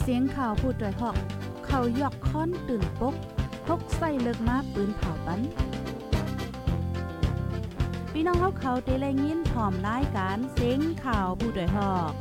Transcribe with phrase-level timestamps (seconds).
[0.00, 1.16] เสียงข่าวผู้ด้วยหอก
[1.66, 3.14] เขายอกค้อนตื่นปก
[3.66, 5.40] พกใส่เลิกมาปืนเผาปัน
[8.12, 12.12] พี่น้องเขาเขาเตะแลยินพร้อมรายการเสียงข่าวผู้ด้วยหอก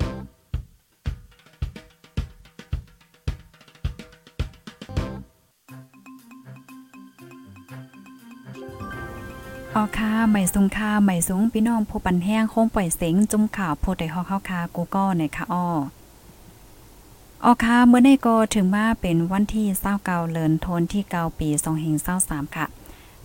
[9.76, 15.66] ออค่ะใหม่สูงค่ะใหม่สูงพี่น้องผู้ปันแห้งโค้งปล่อยเสียงจุ่มข่าวโพดได้ฮอกเข้าค่ะกูก็ในค่ะอ้อ
[17.46, 21.50] ออค่ะเมื่อในก็ถึงมาเป็นวันที่29เก่าเลินโทนที่เก่าปี
[22.02, 22.66] 2523ค่ะ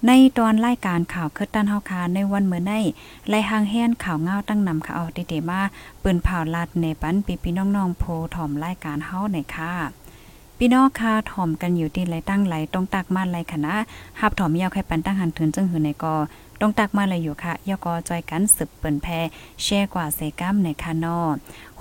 [0.07, 2.73] ในตอนรายการข่าวคืดตันเฮาคาในวันเมื่อใน
[3.29, 5.61] ไล่หางแฮนข่าวเงาตั้งนำค่ะเอาติเตมา
[6.03, 8.05] ปืนเผาลัดในปันปีพี่น้องๆโพ
[8.35, 9.73] ถ่อมรายการเฮาในค่ะ
[10.59, 13.75] พี่น้องค่ะถ่อมกันอยู่ที่ไหลตั้งไหลตรงตักมาไหลคณะ
[14.21, 16.15] หับถ่อมยาวไข่ปันตั้งหันถึงจึงหือในกอ
[16.61, 19.07] ต้องตักมาเลยอยู่ค่ะยกอจอยกันสืบเปิ่นแพ
[19.63, 21.21] แช่กว่าเซกัมในคานอ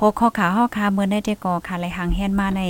[0.04, 2.62] โหคอขาเฮาคาเมื่อได้เจกอค่ะไหลหางแฮนมาใน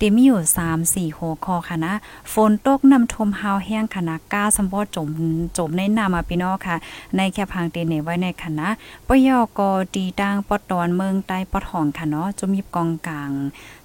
[0.00, 1.92] ติมีอยู่3 4โหคอค่ะนะ
[2.32, 5.08] ฝนตกน้ำทมฮาวแห้งค่ะนะก้าสมบ่จม
[5.56, 6.76] จมในน้ำอะพี่น้องค่ะ
[7.16, 8.68] ในแคบหางเตเนไว้ในคณะ
[9.08, 13.30] ปยอกอตีตังปอตอนเมืองใต้ปอทองค่ะเนาะจมยิบกองกลาง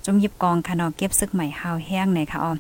[0.06, 2.52] จมยิบกองค่ะเนาะเก็บซึกใหม่ฮาวแห้งในค่ะอ๋อ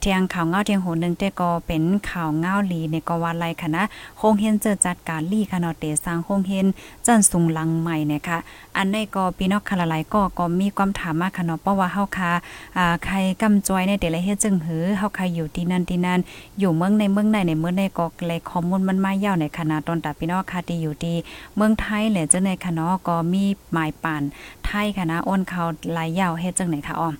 [0.00, 3.82] เทียงข่าวเงาเทียงโหนึงแต่ก็เป็นข่าวเงาลีในกว่าไลคณะ
[4.18, 6.66] โคงเฮ็นเจอจัดการลี่คณะเตสร้างโคงเฮ็น
[7.06, 8.38] จันสุงลังใหม่นะคะ
[8.76, 12.30] อันในก็พี่น้องคาลายก็ก็มีความถามมากค่ะเนาะเพราะว่าเฮาค่ะ
[12.76, 16.20] อ่าใครกำจอยในแต่ละเฮ็ดจึงหือเฮาค่ะอยู่ที่นั่นที่นั่น
[16.58, 21.16] อยู่เมืองในเมืองในในเมืองในก็เลยข้อมูลมันมายาวในคณะตอนตาพี่น้องค่ะที่อยู่ที่
[21.56, 24.22] เมืองไทยแหละจังในคณะก็มีหมายป่าน
[24.64, 25.62] ไทยคณะอ้นเขา
[25.94, 27.10] หลายยาวเฮ็ดจังไหนคะอ้อ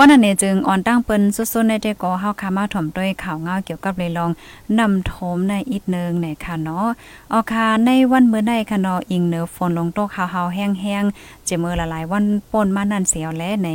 [0.00, 4.30] ป้อนันเนยจึงอ่อนตั้งเปิ้นสุดๆในแต่ก็เฮาคามาถ่อมด้วยข่าวเงาเกี่ยวกับเลยลอง
[4.78, 6.86] นำโถมในอีกนึงในค่ะเนาะ
[7.32, 13.68] ออค่ะในวันมื้อใดค่ะเนาะอิงเนือฝนลงโตกฮาวๆแห้งๆจะมื้อละหลายวันป่นมานั่นเสียวและใน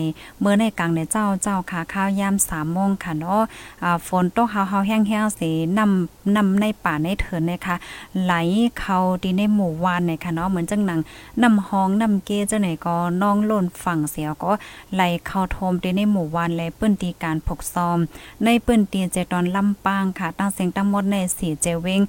[0.43, 3.41] มื้อในกลางในเจ้าเจ้าค่ะข้าวยาม3โมงค่ะเนาะ
[3.83, 7.75] อ่าฝนตกฮาวๆแห้งๆสินำนำในป่าในเถินนะคะ
[8.23, 8.33] ไหล
[8.79, 10.99] เข้าที่ในหมู่วานในค่ะเนาะเหมือนจังหนัง
[11.43, 14.51] นำห้องนำเกจังไหนก็น้องล่นฝั่งเสียวก็
[14.93, 17.99] ไหลเข้าโทมที่ในหมู่วานและปื้นตีการผกซอม
[18.45, 22.01] ในปื้นตีเจตอนลำปางค่ะ ตั้งเสียงตั้งหมดใน4เจเวง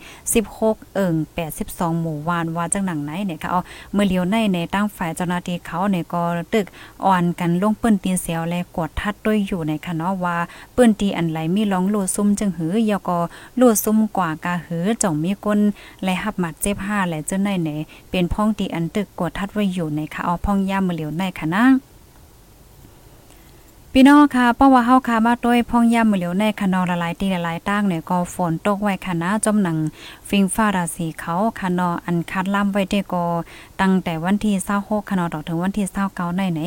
[0.42, 1.14] 16 เอิง
[1.58, 3.60] 82 หมู่วานว่าจังหนังไหนเนี่ยค่ะเอา
[3.92, 6.22] เมื่อเลียวในในตั้งฝ่ายเจ้าหน้าที่เขาเนี่ยก็
[6.54, 6.66] ตึก
[7.04, 10.36] อ่อนกันลงปื้นตีเสียวและกดทัดด้วยอยู่ในค่ะเนาะว่า
[10.76, 13.18] ปื้นตีอันไหลมีร้องโลซุ่มจึงหือยอก็
[13.56, 15.60] โลซุ่มกว่ากาหือจ่องมีก้น
[16.04, 17.70] และหับหมัดเจ็บห้าและเจ้าในไหน
[18.10, 21.64] เป็นพ้องตีอันตึกกดทัดไว้อยู่ในค่ะเอาพ้องย่ามเมื่อเลียวในค่ะนะ
[23.96, 29.76] พี่น้องค่ะป้าว่าเฮาค่ะมาด้วยพ่องย่ำมือเหลียวในคนอละลายตีละลายตั้งเนี่ยก็ฝนตกไว้ค่ะนะจมหนัง
[30.28, 33.24] ฟิงฟ้าราศีเขาคะนออันคัดล่ำไว้ได้ก็
[33.80, 36.60] ตั้งแต่วันที่26คะนอดอกถึงวันที่29ในไหน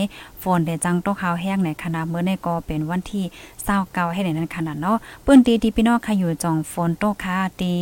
[0.58, 3.26] นเดจังตกขาวแห้งในคณะเมื่อในก็เป็นวันที่
[3.68, 7.74] 29ให้ในนั้นขนาดเนาะปื้นตีที่พี่น้องค่ะอยู่จองฝนตกค่ะตี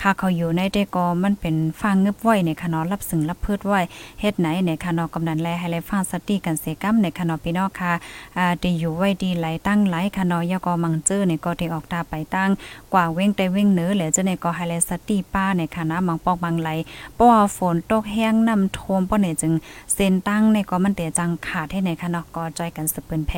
[0.00, 3.80] ค่ะเขาอยู่ในได้ก็มันเป็นฟังงึบไว้ในคณะรับสึงรับพืชไว้
[4.20, 7.92] เฮ็ดไหนในคณะกำนันแลให้เลยฟังสติกันเสกัมในคณะพี่น้องค่ะ
[8.36, 12.50] อ่าดีอยู่ไว้ดีไหลตั้งไหลคณะยก็มังเจอในก็ที่ออกตาไปตั้ง
[12.92, 16.70] กว่าเว้งแต่เว้งเนื้อเหลือจะในก็ให้เลสติป้าในคณะมังปอกบางไหล
[17.14, 19.52] เพราะว่าฝนตกแห้งน้ำท่วมป้อเนี่ยจึง
[19.94, 23.32] เส้นตั้งในก็มันเตจังขาดให้ในคณะก็จอยกันสืบเปิ้นแพ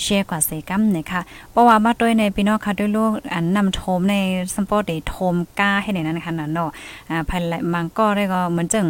[0.00, 4.16] เชียร์กว่าเซกัมนะคะเพราะว่ามาด้วยในพี่น้องค่ะด้วยลูกอันนำโทมใน
[4.54, 6.70] สปอร์ตโทมก้าให้ในนั้นค่ะเนาะ
[7.10, 7.40] อ่าภาย
[7.72, 8.86] มังก็ได้ก็เหมือนจัง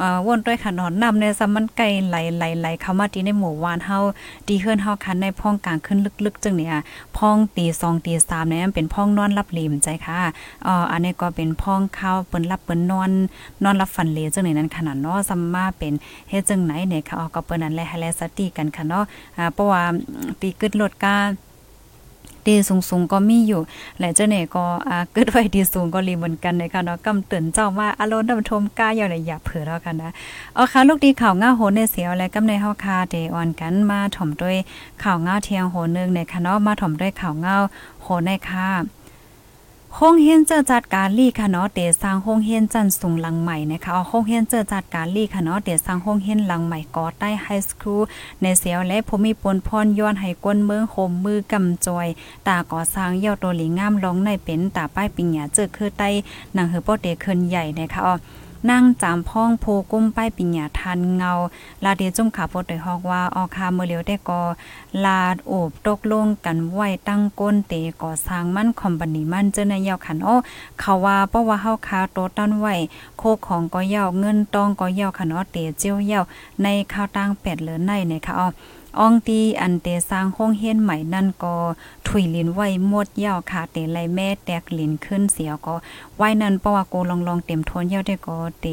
[0.00, 3.98] อ่อวนด้วยค่ะนอนนำในซัมมันไกลไหลไหลไหลเข้ามาที่ในหมู่วานเฮา
[4.48, 6.74] ดีเฮือนเฮาคันในพ้องกลางขึ้นลึกๆจังเนี่ย
[7.16, 10.20] พ้องตี2ตี3เนี่ยเป็นพ้องนอนรับลิมใจค่ะ
[10.66, 13.10] อ๋ออันนี้ก็เป็นพ้องเข้าเปิ้นรับเปิ้นนอน
[13.64, 15.92] นอนรับฝันเลจังในนั้นขนาดเนาะซัมมาเป็น
[16.28, 19.04] เฮ็ดจังไหนเนี่ยค่ะก็เปิ้นนั้นแลให้แลสติกันค่ะเนาะ
[19.36, 19.82] อ่าเพราะว่า
[20.40, 21.16] ตีกึดรถกา
[22.48, 23.62] ดีสูงๆก็มีอยู่
[24.00, 30.12] และเจ้าเนี่ยก็อ่าเกิดไว้ดีสูงก็รีเหมือนกันในค่ะเนาะกำเตือนเจ้าว่าอารมณ์นำทมก้าอย่าเลยอย่าเผื่อแล้วกันนะ
[30.54, 34.56] เอาค่ะลูกดีข่าวง่าโหนในเสียวและกำในเฮาคาเดออนกันมาถ่อมด้วย
[35.02, 37.54] ข่าวง่าเทียงโหนึงในค่ะเนาะมาถ่อมด้วยข่าวง่า
[38.02, 38.68] โหนในค่ะ
[40.00, 48.02] ห้องเฮียนเจอจัดการลี่ค่ะเนาะเตสร้างห้องเฮียนจันสูงหลังใหม่นะคะเอาห้องเฮียนเจอจัดการลี่ค่ะเนาะเตสร้างห้องเฮียนหลังใหม่ก่อใต้ไฮสคูล
[48.42, 52.06] ในเสียวและผมมีปนพรย้อนให้ก้นเมืองโฮมมือกำจอย
[52.48, 56.08] ตาก่อสร้างเย่าตัวหลีงามลองในเป็นตาป้ายปิงหยาเจอคือใต้
[56.54, 58.14] หนังเฮอโปเตเคินใหญ่นะคะอ๋อ
[58.70, 61.32] นั่งจามพ้องโพกุ้มป้ายปิญญาทันเงา
[61.84, 64.42] ลาเดียจุ่มขาปดโดยฮอกว่าออคาเมื่อเลียวได้กอ
[65.04, 70.28] ลาดโอบตกลงกันไหวตั้งก้นเตก่อสร้างมั่นคอมบันีมั่นเจอในยาวขันโอ
[70.80, 72.66] เขาว่าเพราะว่าเฮาคาโตตันไหว
[73.18, 76.24] โคของก็ยาวเงินตองก็ยาวขันอเตเจียวยาว
[76.62, 78.48] ในข้าวตั้งเป็ดเหลือในเนี่ยค่ะอ๋อ
[78.98, 81.56] อองตีอันเตสร้างห้องเฮียนใหม่นั่นก็
[82.06, 85.74] ถุยลินไว้หมดยาวค่ะเตไลแม่แตกลินขึ้นเสียก็
[86.16, 88.66] ไว้นั่นเพราะว่าโกลองลองเต็มทนยาวได้ก็เต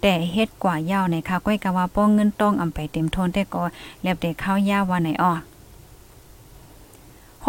[0.00, 3.62] แต่เฮ็ดกว่ายาวในค่ะก้อยกะว่าป้องเงินต้องอำไปเต็มทนได้ก็
[4.02, 5.32] แลบแต่ข้าวยาวว่าไหนอ้อ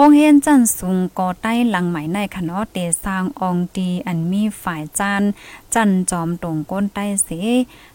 [0.01, 5.23] ห้องเฮียนจันสูงก่อใต้หลังใหม่ในคณะเตสร้างองดีอันมีฝ่ายจาน
[5.73, 7.29] จันจอมตรงก้นใต้เส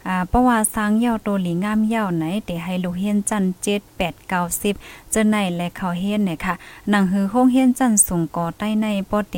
[0.06, 6.54] อ่าเพระว่าสร้างเย่าโตหลีงามเย่าไหนเตให้ลูกเฮียนจัน7 8 9 10จะในและเขาเฮียนเนี่ยค่ะ
[6.90, 9.36] หนังหือห้องเฮียนจันสูงก่อใต้ในปอเต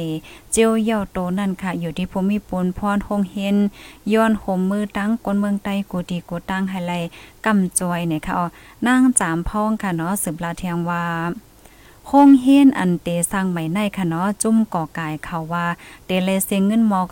[0.53, 3.57] เจียวเย่าโตนั่นค่ะ อยู่ที่ภูมิปนพรห้องเฮียน
[4.12, 6.93] ย้อนห่มมือตั้งก้นเมืองใต้กูดีกูตั้งไฮไล
[7.45, 8.47] กำจอยเนี่ยค่ะอ๋อ
[8.87, 11.05] นางจามพ้องค่ะเนาะสืบลาเทียงว่า
[12.12, 15.67] ห้งเฮียนอันเตสร้างใหม่ในค่ะเนาะจุ่มก่อกายเขาว่า
[16.06, 17.08] เตเลเซงเงินหมอก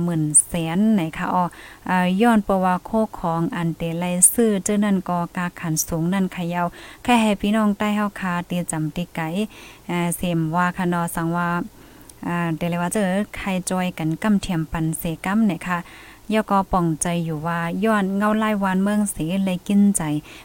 [0.00, 1.44] 30,000แสนไหนค่ะอ๋อ
[1.90, 6.66] อาย้อนประว่าโคของอันเตไลซื้อเจ้านั่นก็กาขันสูงนั่นขยาว
[7.02, 9.20] แค่ให้พี่น้องใต้เฮาคาเตียจำติไก
[9.90, 11.48] อ่าเสมว่าค่ะเนาะสังว่า
[12.26, 13.04] อ่าเดเลว่าเจอ
[13.36, 15.78] ใครจอยกันกำเทียมปันเสกำเนี่ยค่ะ
[16.32, 20.02] ยอก็ป่องใจอยู่ว่าย้อนเงาไล่วานเมืองเสีเลยกินใจ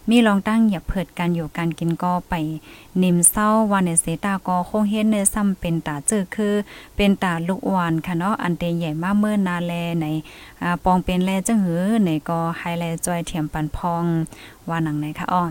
[0.09, 2.33] มีลองตั้งอย่าเผิดกันอยู่การกินก็ไป
[3.01, 6.53] นิ่มเศร้าวันเนเสตาก็คงเฮ็ดเนซ้ำเป็นตาเจอคือ
[6.95, 10.05] เป็นตาลูกวานค่ะเนาะอันเตใหญ่มากเมื่อนาแลใน
[10.61, 14.05] อ่าปองเป็นแลจังหือในก็ไฮไลท์จอยเทียมปันพอง
[14.69, 15.43] ว่าหนังไหนคะอ้อ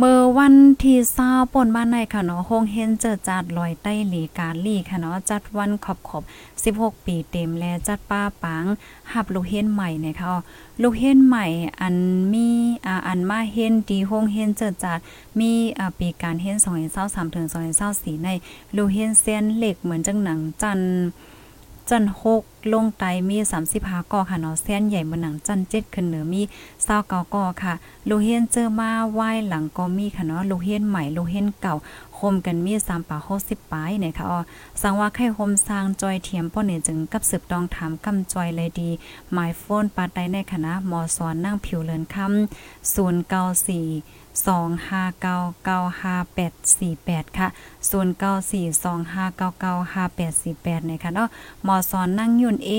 [0.00, 6.22] เมื่อวันที่เศร้าป่นบ้านในค่ะเนาะโฮงเฮนเจอจัดลอยใต้หลีการลี่ค่ะเนาะจัดวันขอบขอบ
[6.64, 8.64] 16 ปีเต็มและจัดป้าปัง
[9.12, 10.34] หับลูกเฮนใหม่เนี่ยค่ะ
[10.82, 11.46] ลูกเฮนใหม่
[11.80, 11.96] อัน
[12.32, 12.48] มี
[12.86, 14.98] อ่าอันมาเฮนดีโฮงเฮนเจอจัด
[15.38, 16.56] มีอ่าปีการเฮน
[16.96, 17.46] 2023ถึง
[17.86, 18.28] 2024ใน
[18.76, 20.80] ลูกเฮนเส้นเหล็กเหมือนจังหนังจัน
[21.90, 22.42] จันหก
[22.72, 23.36] ลงไตมี
[23.74, 26.42] 35ก่อค่ะเนาะเส้นใหญ่บนหนังจันเจ็ดขึ้นเหนือมี
[26.86, 27.74] 29ก่อค่ะ
[28.08, 31.74] ลูเฮนเจอมาไหว้หลังก็มีค่ะเนาะลูกเฮนใหม่ลูเฮนเก่า
[32.18, 34.40] คมกันมีสามป่าหกสิบปลายเนี่ยค่ะอ๋อ
[34.82, 38.90] สังว่าไข่โฮมสร้างจอยเทียมป้อเนี่ยจึงกับสืบตองถามกำจอยเลยดี
[39.32, 43.86] หมายโฟนปาไตในคณะมอสอนนั่งผิวเลินคำศูนย์เก้าสี่
[44.46, 47.48] สองห้าเก้าเก้าห้าแปดสี่แปดค่ะ
[47.90, 51.28] ศูนย์เก้าสี่สองห้าเก้าเก้าห้าแปดสี่แปดเนี่ยค่ะเนาะ
[51.66, 52.70] มอสอนนั่งยุ่นเอ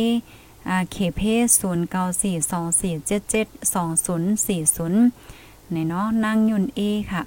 [0.70, 5.02] อเขเพศศูนย์เก้าสี่สองสี่เจ็ดเจ็ดสองศูนย์สี่ศูนย์
[5.72, 6.82] เนี่ยเนาะนั่งยุ่นเอ
[7.12, 7.22] ค่ะ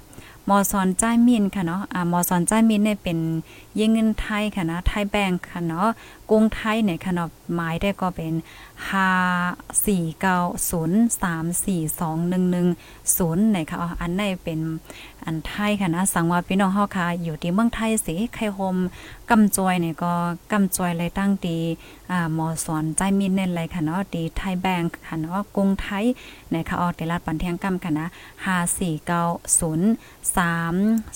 [0.49, 3.17] มอซอนจ้ายมินค่ะเนาะอ่ามอซอนจ้ายมินเนี่ยเป็น
[3.75, 5.89] เยงเงินไทยค่ะนะไทยแบงค์ค่ะเนาะ
[6.33, 8.33] รุงไทยเนี่ยค่ะเนาะหมายได้ก็เป็น
[8.91, 8.95] 549034211
[13.17, 14.59] 0นะคะอ๋ออันในเป็น
[15.25, 18.77] อันไทยค่ะนะสังว่าพี่น้องเฮาค่ะอยู่ที่เมืองไทยสิไข่โฮม
[19.29, 20.13] กำจอยเนี่ยก็
[20.51, 21.59] กำจอยเลยตั้งดี
[22.11, 26.05] อ่ามอสอนใจมินเน้นเลยค่ะเนาะดีไทยแบงค์ค่ะเนาะกรุงไทย
[26.53, 28.07] นะคะอ๋อเตลาดปันเทียงกำค่ะนะ
[28.45, 30.37] 54903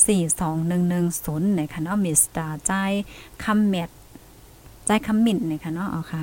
[0.06, 2.92] 4211 0นะคะเนาะมิสตาใจาย
[3.44, 3.90] คำเม็ด
[4.88, 6.22] ใจคำมิ่นนะคะเนาะเอาค่ะ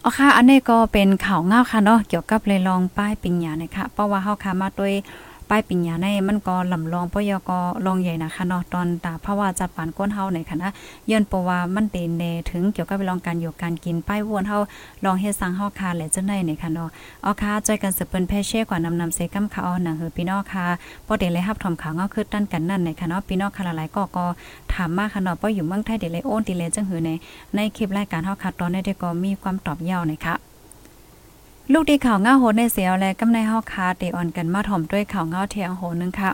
[0.00, 4.94] เอาค่ะ อันนี้ก็เป็นข่าวเงาค่ะเนาะเกี่ยวกับเลยลองป้ายปิญญานะคะเพราะว่าเฮาค่ะมาด้วย
[5.54, 7.50] ป้ายปิญญาในมันก็ลำลองปยก
[7.86, 10.68] ลองใหญ่นะคะเนาะตอนตาเพราะว่าจัดปานก้นเฮาในคณะ
[11.10, 14.58] ย้อนเพราะว่ามันเตนแนถึงเกี่ยวกับลองการอยู่การกินป้ายวนเฮา
[15.04, 16.88] ลองเฮ็ดสร้างเฮาค่ะและจังได๋ในค่ะเนาะ
[17.24, 20.64] อ๋อค่ะจอยกันสืบเปิ้นแพ่เช่กว่านำนำเซกัมค่ะอ๋อหนังเฮอพี่น้องค่ะ
[21.06, 24.24] บ่ได้เลยรับถอมข่าวเงาคือตั้นกันนั่นในค่ะเนาะพี่น้องค่ะหลายๆก็ก็
[24.72, 27.10] ถามมาค่ะเนาะบ่อยู่เมืองไทยได้เลยโอนติเลยจังหือใน
[27.54, 30.51] ในคลิปรายการเฮาค่ะตอนนี้ก็มีความตอบยาวนะคะ
[31.70, 36.30] ลูกดีข่าวเงาโหดในเสียวและกำในเฮาคาเตออนกันมาถ่อมด้วยข่าวเงาเทียงโหนึงค่ะ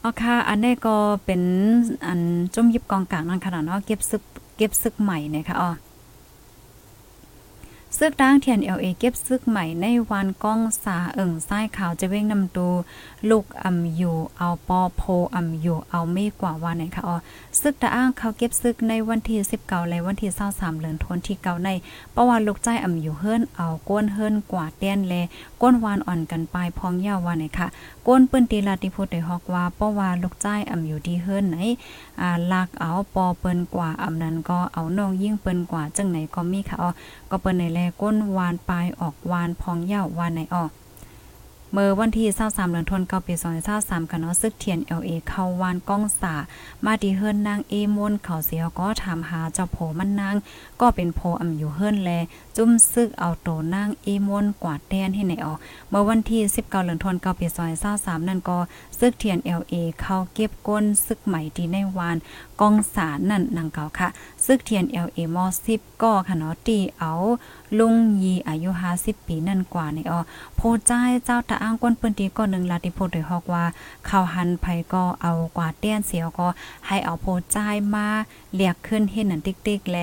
[0.00, 1.42] เอาค่ะอันนี้ก็เป็น
[2.06, 2.20] อัน
[2.54, 4.22] จุ่มยิบกองกลางนั่นขนาดเนาะเก็บซึก
[4.56, 5.70] เก็บซึกใหม่นะคะอ๋อ
[8.00, 12.68] ซึกดังเทียน LA เอเก็บซึกใหม่ในวันก้องสาเอิ่งซ้ายขาวจะเว้งนำตู
[13.30, 15.02] ลูกอำอยู่เอาปอโพ
[15.34, 17.16] อำอยู่เอาไม่กว่าวันไหนคะอ๋อ
[17.60, 21.70] ซึกตะอ้างเขาเก็บซึกในวันที่19และวันที่23เดือนธันวาคมที่เก่าใน
[22.14, 25.14] ประวัติลูกใจอำอยู่เฮิรนเอาก้นเฮิรนกว่าแต้นแล
[25.62, 27.66] ก้นวานอ่อนกันปลายพองยาววันไหนค่ะ
[28.06, 31.56] ก้นปื้นตีลาติพุทธได้ฮอกว่าเพราะว่าลูกใจอำอยู่ที่เฮิรนไหน
[32.20, 36.90] อ่าลากเอาปอเปิ้นกว่าอำนั้นก็เอาน้องยิ่งเปิ้นกว่าจังไหนก็มีค่ะอ๋อ
[37.30, 40.70] ก็เปิ้นในแลก้นวานปลายออกวานพองเยาววานไหนออก
[41.72, 43.34] เมื่อวันที่23เดือนธันวาคมปี
[43.72, 46.34] 2023กันเนาะซึกเทียน LA เข้าวานก้องสา
[46.84, 50.36] มาที่เฮิรนนางเอมนเขาเสียก็ถามหาเจ้าโผมันนาง
[50.80, 52.10] ก็เป็นโพอำอยู่เฮิรนแล
[52.56, 55.58] จุ่มซึกเอาโตนางเอมนกวาดแดนให้ไหนออก
[55.90, 57.46] เมื่อวันที่ 19เดือนธันวาคมปี
[57.88, 58.58] 2023นั่นก็
[58.98, 62.16] ซึกเทียน LA เข้าเก็บก้นซึกใหม่ที่ในวาน
[62.60, 64.08] ก้องสานั่นนางเก่าค่ะ
[64.44, 65.36] ซึกเทียน LA ม
[65.70, 67.12] 10ก็ค่ะเนาะตีเอา
[67.78, 70.20] ลุงยีอายุ50ปีนั่นกว่าในออ
[70.56, 70.60] โพ
[70.90, 73.64] จ้ายเจ้าตาอ้างก้นปืนตีก่อนหนึ่งลาติโพดโดยฮอกว่า
[74.06, 76.48] เข้าหันไผก็เอากว่าเตี้ยนเสียวก็
[76.86, 78.06] ให้เอาโพจ่ายมา
[78.54, 79.98] เรียกขึ้นเฮ็ดนั่นติ๊กๆแล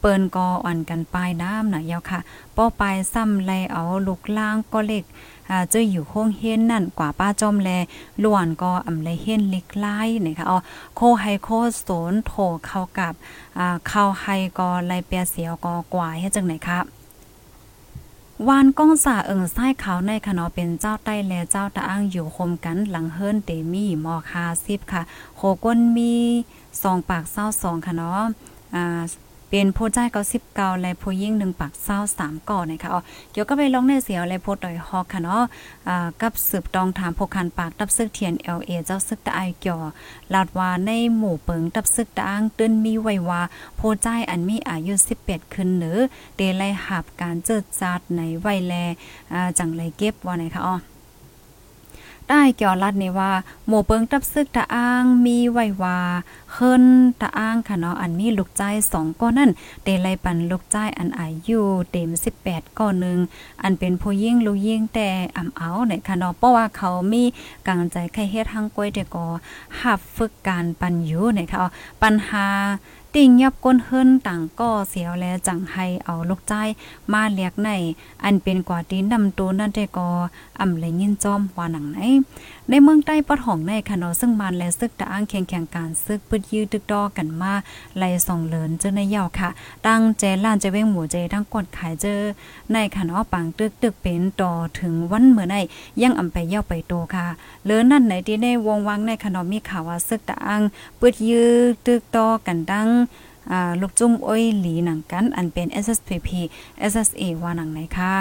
[0.00, 2.20] เปิ้นก็อ่อนกันปลายน้ำน่ะยาวค่ะ
[2.56, 5.04] ป้อปลายซ้ำไลเอาลูกล่างก็เล็ก
[5.50, 7.70] อ่าเจออยู่โค้งเฮียนนั่นกว่าป้าจอมแล
[8.22, 10.58] ล้วนก็อำไลเฮียนเล็กไล่นะคะอ๋อ
[10.96, 11.48] โคไฮโค
[11.80, 12.32] โสนโถ
[12.66, 13.12] เข้ากับ
[13.58, 14.26] อ่าเข้าไฮ
[14.58, 16.84] ก็ไลเปียเสียวก็กว่าเฮ็ดจังไหนครับ
[18.48, 25.02] วานก้องสาเอิงไส้ขาวในคณะเป็นเจ้าใต้และเจ้าตะอ้างอยู่คมกันหลังเฮิรนเตมีมอคาซิบค่ะ
[25.36, 26.14] โคก้นมี
[26.82, 28.22] สองปากเศร้าสองค่ะเนาะ
[28.74, 29.00] อ่า
[29.50, 35.42] เป็นผู้ใจก็สิบเก้าและผู้ยิ่งหนึ่งปากเศร้าสามก่อนะคะอ๋อเกี่ยวก็ไปลองในเสียวและโพดอยฮอกค่ะเนาะ
[35.88, 39.78] อ่ากับสืบตองถามพกคันปากตับซึกเทียน LA เอจ้าซึกตะไอเกี่ยว
[40.34, 43.42] ลาดว่าในหมู่เปิงตับซึกตะอ้างตื้นมีไว้ว่า
[43.76, 45.98] โพใจอันมีอายุ18ขึ้นหรือ
[46.36, 48.74] เดไลหับการเจิดจัดในไวแล
[49.32, 50.76] อ่าจังไรเก็บว่าไหนคะอ๋อ
[52.30, 53.32] ได้เกี่ยวรัดนี่ว่า
[53.66, 55.98] หมู่เปิงตับซึกตะอ้างมีไว้ว่า
[56.52, 56.84] เฮิน
[57.20, 59.50] ตะอ้างค่ะเนาะอันมีลูกใจสองก้อนนั่น
[59.82, 62.10] เตไลปันลูกใจอันอายุเต็ม
[62.44, 63.18] 18ก้อนหนึ่ง
[63.62, 67.22] อันเป็นผู้ยิ่งลูกยิ่งแต่อ่ำเอาในค่ะเนาะเพราะว่าเขามี
[67.66, 69.26] กำลังใจใครเฮ็ดทางก้อยเด็กก็
[69.80, 71.68] หับฝึกการปันอยู่นะคะเอา
[72.02, 72.46] ปัญหา
[73.16, 76.52] ติ่งยับก้นเฮินต่างก็เสียวแลจังให้เอาลูกใจ
[77.12, 77.70] มาเรียกใน
[78.24, 80.08] อันเป็นกว่าตีนดำตูนั่นแต่ก็
[80.60, 81.98] อำเลยยินจอมว่าหนังไหน
[82.68, 87.52] ในเมืองใต้ปอดของในคะเนาะซึ่งมันและซึกตะอ้างแข่งแข่งการซึกปึดยืดตึกดอกันมา
[87.98, 89.48] ไล่ส่องเหลินเจอในยาวค่ะ
[89.86, 92.20] ตั้งเจล้านเจเว้งหมู่เจทั้งกดขายเจอ
[92.72, 95.56] ในคะเนาะปังตึกตึกเป็นต่อถึงวันเมื่อใน
[96.02, 97.26] ยังอำไปเย่าไปโตค่ะ
[97.64, 100.62] เลินนั่นไหนที่ในวงวังในคะเนาะมีข่าวว่าซึกตะอ้าง
[101.00, 102.88] ปึดยืดตึกดอกันดัง
[103.50, 106.28] อ่าลูกจุ้มอ้อยหลีหนังกัน อันเป็น SSPP
[106.90, 108.16] SSA ว่าหนังไหนค่ะ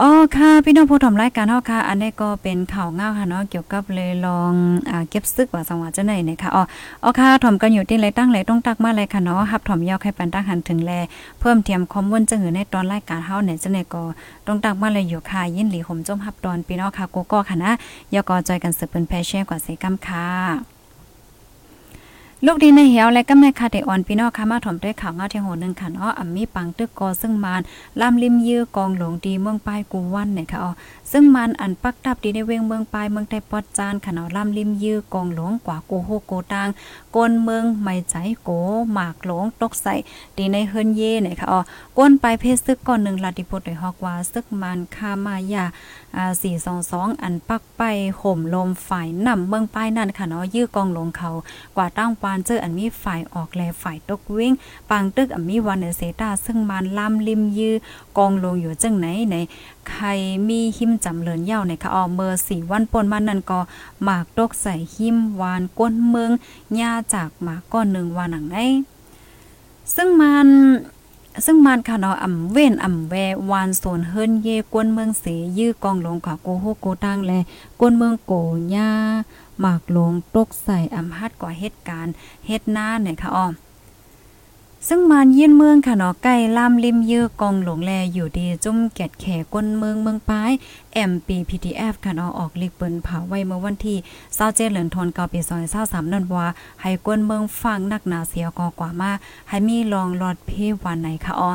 [0.00, 4.52] อ๋อค่ะ พี่น้องผู้ชมรายการเฮาค่ะ อันนี้ก็เป็นข่าวเงาค่ะเนาะเกี่ยวกับเลยลอง
[4.90, 6.62] อ่าเก็บซึกว่าสังหวะจะไหนนะคะอ๋อ
[7.02, 10.92] อ๋อค่ะถ่อมกันอยู่ที่ไรตั้งไรต้องตักมาเลยค่ะเนาะฮับถ่อมยาวให้ปันตักหันถึงแล
[11.40, 14.02] เพิ่มเทียมคอมวนจะหือในตอนรายการเฮาเนี่ยจะไหนก็
[14.46, 17.72] ต้องตักมาเลยอยู่ค่ะยินหลีห่มจมฮับตอนพี่น้องค่ะกูก็ค่ะนะ
[18.14, 20.75] ยอกอจอยกันสืบเป็นแพเช่กว่าเสกัมค่ะ
[22.44, 27.60] ลูกดีในเหี่ยวและก็แม่คาเดออนพี่น้องค่ะมาถมด้วยข่าวเงาเทียงโหนึงค่ะเนาะอ่ำมีปังตึกกอซึ่งมาน
[28.00, 30.70] ลำริมยื้อกองหลงดีเมืองปลายกูวันเนี่ยค่ะอ๋อ
[31.12, 36.68] ซึ่งมันอันปักตับดีในเวงเมืองปลายเมืองไต้ปอดจานค่ะเนาะลำริมยื้อกองหลงกว่ากูโฮโกตาง
[37.16, 38.50] กนเมืองไม่ใจโก
[38.92, 39.94] หมากหลงตกใส่
[40.36, 41.60] ดีในเฮิรนเย่เนี่ยค่ะอ๋อ
[41.98, 45.64] ก้นไปเพศซึกก่อนหนึ่งลาดิพดโดยฮอกว่าซึกมันคามายา
[46.16, 46.32] อ่า
[46.76, 47.82] 422อันปักไป
[48.20, 51.30] ห่มลมฝ่ายนำเมืองป้ายนั่นค่ะเนาะยื้อกองหลงเขา
[51.76, 54.52] กว่าตั้งปานเจออันมีฝ่ายออกแลฝ่ายตกวิ่ง
[54.90, 57.74] ปางตึกอันมีวันเนเซตาซึ่งมันล่ำริมยื้อ
[58.18, 59.36] กองลงอยู่จังไหนใน
[59.88, 60.06] ใคร
[60.48, 63.60] มีหิมจำเลินเย่าในคะออเมอร์สี่วันปนมันนั่นก็
[64.02, 66.30] หมากตกใส่หิมวานก้นเมือง
[66.76, 68.56] หญ้าจากหมากก้อนหนึ่งวานหนังไหน
[69.94, 70.48] ซึ่งมัน
[71.44, 73.14] ซึ่งมันค่ะเนาะอ่ำเว้นอ่ำแว
[73.50, 75.24] วานโซนเฮิรนเยกวนเมืองเส
[75.58, 77.32] ยื้อกองลงกับโกโฮโกตังแล
[77.80, 78.32] กวนเมืองโก
[78.74, 78.90] ย่า
[79.60, 82.14] หมากหลงตกใส่อ่ำฮัดกว่าเหตุการณ์
[82.46, 83.54] เฮ็ดหน้าเนี่ยค่ะอ้อม
[84.88, 90.52] ซึ่งมันยื่นเมืองค่ะเนาะใกล้ล่ามริมยื้อกองหลงแลอยู่ดีจุ่มแกดแขกวนเมืองเมืองป้าย
[91.10, 93.98] MPPTF ค่ะเนาะออกลิกเปิ้นเผาไว้เมื่อวันที่
[94.34, 96.46] 27เหลือนทนเกาปีซอย23นั่นวา
[96.82, 99.12] ให้กวนเมืองฟังนักหนาเสียกอกว่ามา
[99.48, 100.50] ให้มีรองรอดเพ
[100.84, 101.52] วันไหนค่ะอ้อ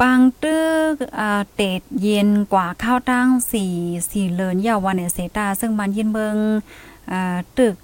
[0.00, 0.60] ปังตึ
[0.92, 3.72] กอ่าเตดเย็นกว่าข้าวตั้งสี่
[4.10, 6.36] สี่เลินยาววันเนเซตา ซึ่งมันยินเบิง
[7.12, 7.76] อ่าตึก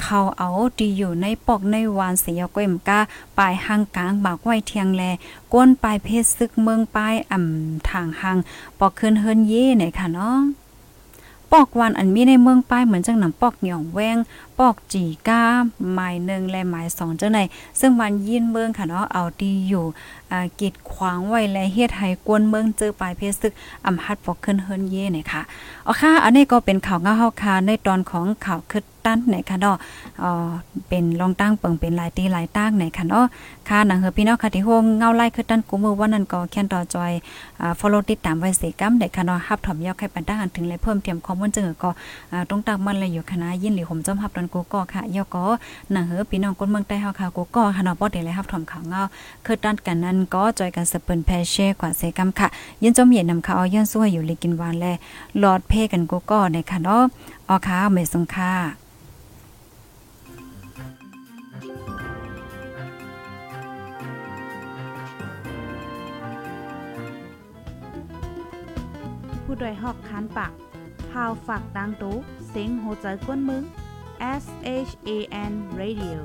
[0.00, 3.00] เขาเอาดีอยู่ในปอกในวานเสียก้มกา
[3.38, 5.02] ปลายหางกลางบากไว้เทียงแล
[5.52, 8.38] ก้นปลายเพชรซึกเมืองปลายอ่ำทางหาง
[8.78, 10.38] ปอกขึ้นเฮิรนเย่ไหนค่ะเนาะ
[11.52, 14.16] ปอกวันอันมีในเมืองป้ายเหมือนจังหนำปอกหย่องแวง
[14.58, 15.42] ปอกจีก้า
[15.92, 17.40] หมายหนึ่งและหมายสองเจ้าไหน
[17.80, 19.84] ซึ่งวันยินเมืองค่ะเนาะเอาดีอยู่
[20.32, 23.52] อ่ากีดขวางไว้และเฮ็ดให้กวนเมืองเจอปลายเพศซึก
[23.86, 25.42] อำหัดปอกขึ้นเฮิรนเย่เนี่ยค่ะ
[25.84, 29.76] เอาค่ะอันนี้ก็เป็นข่าวเงาเฮาคาในตอนของข่าวคึด ตันไหนค่ะเนาะ
[30.22, 30.30] อ๋อ
[30.88, 33.24] เป็นรองตั้งเปิงเป็นหลายตีหลายตั้งไหนค่ะเนาะ
[33.68, 37.12] ค่ะหนังเฮอพี่น้องค่ะที่โฮงเงาไล่คึดตั้นกูมือวันนั้นก็แค่นต่อจอย
[37.60, 41.90] อ่า follow ติดตามไว้เสกัมได้ค่ะเนาะฮับถอมยอกให้ปันตั้งอันถึงเลยเพิ่มเติมข้อมูลจังก็
[42.32, 45.44] อ่าต้องตักมันเลยอยู่คณะยินหรือผมจอมฮับตอนกูก็ค่ะยอกก็
[45.92, 49.02] หนังเฮอพี่น้องคนเมืองใต้เฮาค่ะกูก็ค่ะเนาะบ่ได้เลยฮับถอมข่าวเงา
[49.46, 52.48] คือด้นกันนั้นก็จอยกันสเปิ้นแพเช่กว่าเสกัมค่ะ
[52.82, 54.86] ยินจอมเย็นนำข่าวย้อนสู้อยู่ลยกินวานแล
[55.38, 57.02] หลอดเพกันกูก็ในค่ะเนาะ
[57.48, 58.52] อ๋อค่ะไม่สงค่ะ
[69.56, 70.52] ผู้ดยหอกคานปาก
[71.10, 72.16] พาวฝากดังตู้
[72.48, 73.64] เซ็งโหใจกวนมึง
[74.42, 74.44] S
[74.88, 75.10] H A
[75.50, 76.16] N Radio